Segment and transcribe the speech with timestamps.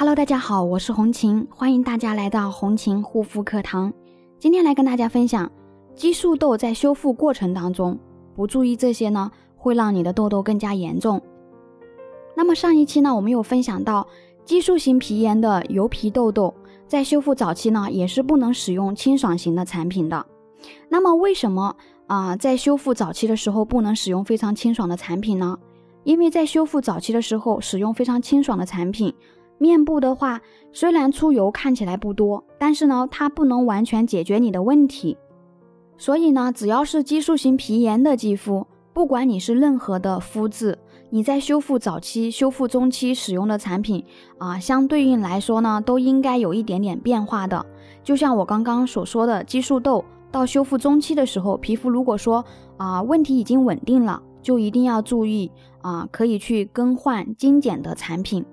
[0.00, 3.92] Hello，大家好，我是红琴，欢迎大家来到红琴护肤课堂。
[4.38, 5.50] 今天来跟大家分享，
[5.96, 7.98] 激素痘在修复过程当中
[8.36, 11.20] 不注意这些呢，会让你的痘痘更加严重。
[12.36, 14.06] 那么上一期呢，我们有分享到
[14.44, 16.54] 激素型皮炎的油皮痘痘，
[16.86, 20.24] 在修复早期呢，也是不能使用清爽型的产品的。
[20.88, 21.74] 那么为什么
[22.06, 25.58] 啊，在修复早期的时候不能使用非常清爽的产品呢？
[26.04, 29.12] 因为在修复早期的时候，使用非常清爽的产品。
[29.58, 30.40] 面部的话，
[30.72, 35.18] 虽然出油看起来不多，但是呢，它不能完全解决你的问题。
[35.96, 40.78] 所以呢，只要是激素型皮炎的肌肤，不管你是任何的肤质，
[41.10, 44.04] 你在修复早期、修复中期使用的产品
[44.38, 47.66] 啊，相对应来说呢，都应该有一点点变化的。
[48.04, 52.44] 就像我刚刚所说的，激素痘到修复中期的时候，皮肤如果说
[52.76, 55.50] 啊问题已经稳定了，就一定要注意
[55.82, 58.44] 啊，可以去更换精简的产品。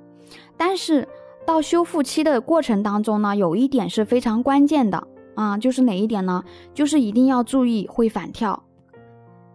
[0.58, 1.08] 但是
[1.45, 6.44] 到修复期的过程当中呢，有一点是非常关键的啊，就是哪一点呢？
[6.73, 8.64] 就是一定要注意会反跳。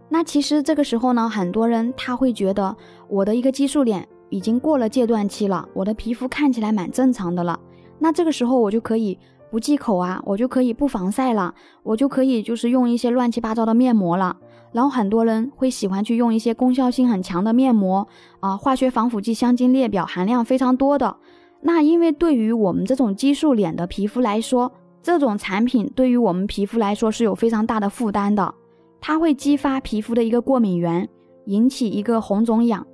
[0.09, 2.77] 那其实这个时候呢，很多人他会觉得
[3.09, 7.59] 我的一个激素脸已经过了戒断期了，我的皮肤看起来蛮正常的了。
[7.98, 9.19] 那这个时候我就可以
[9.51, 14.37] 不忌口啊，我就可以不防晒了，我就可以就是用一些乱七八糟的面膜了。
[14.73, 18.07] 然后很多人会喜欢去用一些功效性很强的面膜
[18.41, 21.17] 啊，化学防腐剂、香精列表含量非常多的。
[21.63, 28.55] 那因为对于我们这种激素脸的皮肤来说，这种产品对于我们皮肤来说是有非常大的负担的，
[29.01, 31.09] 它会激发皮肤的一个过敏源，
[31.47, 32.87] 引起一个红肿痒。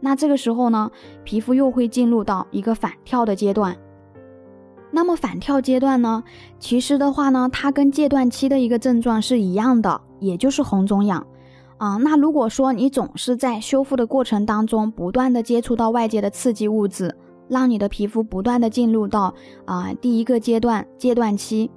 [0.00, 0.90] 那这个时候呢，
[1.24, 3.76] 皮肤又会进入到一个反跳的阶段。
[4.90, 6.22] 那么反跳阶段呢，
[6.58, 10.00] 其实的话呢，它跟戒断期的一个症状是一样的。
[10.22, 11.26] 也就是红肿痒，
[11.76, 17.12] 啊，那如果说你总是在修复的过程当中不断的接触到外界的刺激物质，
[17.48, 21.68] 让你的皮肤不断的进入到啊第一个阶段戒断期，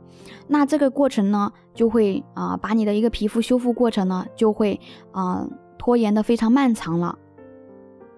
[0.47, 4.80] 那这个过程呢就会啊把你的一个皮肤修复过程呢就会
[5.11, 5.45] 啊
[5.80, 7.17] 拖延的非常漫长了。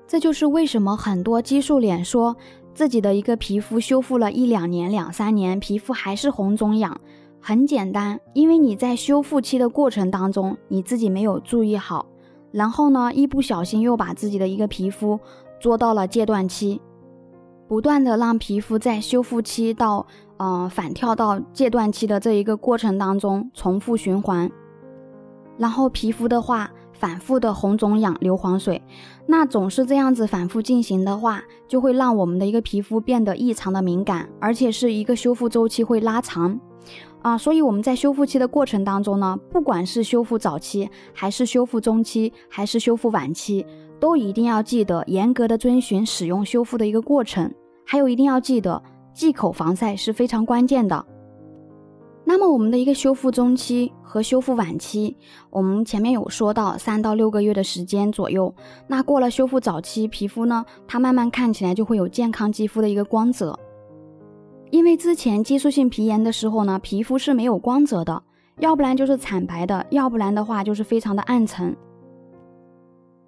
[0.06, 2.36] 这就是为什么很多激素脸说
[2.74, 7.00] 自己的一个皮肤修复了一两年两三年，皮肤还是红肿痒。
[7.40, 12.06] 很简单，因为你在修复期的过程当中，你自己没有注意好，
[12.52, 15.20] 然后呢，一不小心又把自己的一个皮肤
[15.60, 16.82] 做到了戒断期，
[17.68, 20.06] 不断的让皮肤在修复期到
[20.38, 24.52] 呃反跳到戒断期的这一个过程当中重复循环，
[25.58, 28.84] 然后皮肤的话反复的红肿痒流黄水，
[29.28, 36.60] 那总是这样子反复进行的话，就会让我们的一个皮肤变得异常的敏感，而且是一个修复周期会拉长。
[37.22, 43.66] 啊，所以我们在修复期的过程当中呢，不管是修复早期，还是修复中期，还是修复晚期，
[44.00, 47.54] 都一定要记得严格的遵循使用修复的一个过程，
[47.86, 48.82] 还有一定要记得
[49.14, 51.06] 忌口防晒是非常关键的。
[52.24, 55.16] 那么我们的一个修复中期和修复晚期，
[55.50, 58.54] 我们前面有说到三到六个月的时间左右。
[58.88, 63.58] 那过了修复早期，皮肤呢，它慢慢看起来就会有健康肌肤的一个光泽。
[64.70, 68.22] 因为之前激素性皮炎的时候呢，皮肤是没有光泽的，
[68.60, 71.76] 要不然就是惨白的，要不然的话就是非常的暗沉。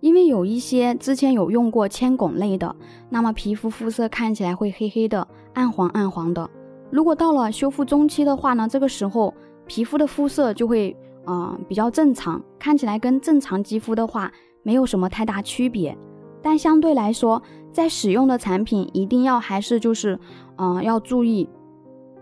[0.01, 2.73] 因为有一些之前有用过铅汞类的，
[3.09, 6.49] 那么皮肤肤色看起来会黑黑的、暗黄暗黄的。
[6.89, 9.33] 如果到了修复中期的话呢，这个时候
[9.65, 10.95] 皮肤的肤色就会
[11.25, 14.31] 啊比较正常，看起来跟正常肌肤的话
[14.63, 15.97] 没有什么太大区别。
[16.41, 17.41] 但相对来说，
[17.71, 20.19] 在使用的产品一定要还是就是，
[20.57, 21.47] 嗯，要注意，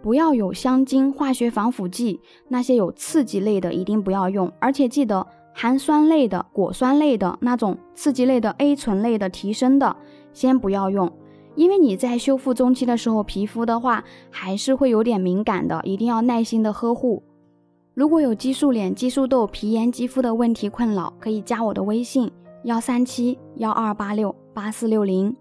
[0.02, 2.20] 不要有香精、化学防腐剂
[2.50, 4.52] 那些有刺激类的，一定不要用。
[4.60, 9.96] 而且记得含酸类的、果酸类的那种刺激类的 A 醇类的提升的，
[10.34, 11.12] 先不要用，
[11.56, 17.24] 因为你在修复中期的时候，皮肤的话还是会有点敏感的，一定要耐心的呵护。
[17.96, 22.32] 如果有激素脸、激素痘、皮炎肌肤的问题困扰，可以加我的微信。
[22.64, 25.36] 幺三七幺二八六八四六零，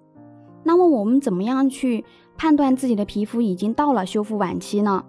[0.62, 2.04] 那么我们怎么样去
[2.36, 5.02] 判断自己的皮肤已经到了修复晚期呢？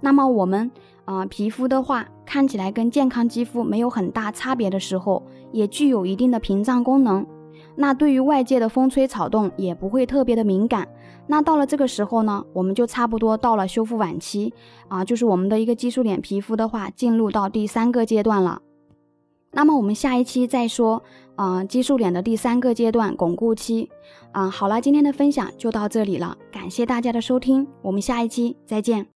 [0.00, 0.70] 那么我们
[1.04, 5.22] 啊，皮肤的话看起来跟健康肌肤没有很大差别的时候，
[5.52, 7.26] 也具有一定的屏障功能。
[7.76, 10.88] 那对于外界的风吹草动也不会特别的敏感。
[11.26, 14.54] 那到了这个时候呢，我们就差不多到了修复晚期
[14.88, 18.62] 啊，就是我们的一个激素脸皮肤的话，进入到第三个阶段了。
[19.52, 21.02] 那么我们下一期再说，
[21.36, 23.88] 啊，激素脸的第三个阶段巩固期，
[24.32, 29.12] 啊，好了，今天的分享就到这里了，感谢大家的收听，我们下一期再见。